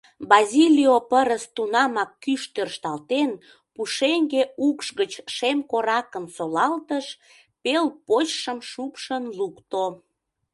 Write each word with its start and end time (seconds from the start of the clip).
Базилио 0.29 0.95
пырыс 1.09 1.43
тунамак, 1.55 2.11
кӱш 2.23 2.41
тӧршталтен, 2.53 3.31
пушеҥге 3.73 4.43
укш 4.67 4.87
гыч 4.99 5.13
шемкоракым 5.35 6.25
солалтыш, 6.35 7.05
пел 7.63 7.85
почшым 8.07 8.59
шупшын 8.71 9.23
лукто. 9.37 9.83